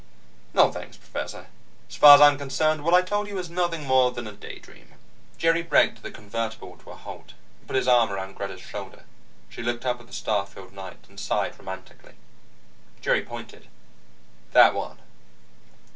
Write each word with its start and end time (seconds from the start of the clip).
No, 0.55 0.71
thanks, 0.71 0.97
Professor. 0.97 1.45
As 1.87 1.95
far 1.95 2.15
as 2.15 2.21
I'm 2.21 2.39
concerned, 2.39 2.83
what 2.83 2.95
I 2.95 3.03
told 3.03 3.27
you 3.27 3.35
was 3.35 3.51
nothing 3.51 3.83
more 3.85 4.09
than 4.11 4.25
a 4.25 4.31
daydream." 4.31 4.93
Jerry 5.37 5.61
braked 5.61 6.01
the 6.01 6.09
convertible 6.09 6.75
to 6.77 6.89
a 6.89 6.95
halt, 6.95 7.35
and 7.59 7.67
put 7.67 7.75
his 7.75 7.87
arm 7.87 8.11
around 8.11 8.33
Greta's 8.35 8.61
shoulder. 8.61 9.03
She 9.47 9.61
looked 9.61 9.85
up 9.85 9.99
at 9.99 10.07
the 10.07 10.11
star 10.13 10.47
filled 10.47 10.73
night, 10.73 11.05
and 11.07 11.19
sighed 11.19 11.59
romantically. 11.59 12.15
Jerry 12.99 13.21
pointed. 13.23 13.67
"That 14.53 14.73
one." 14.73 14.97